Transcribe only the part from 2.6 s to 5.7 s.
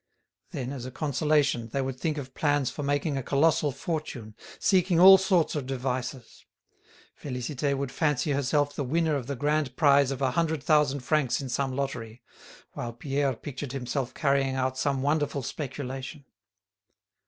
for making a colossal fortune, seeking all sorts of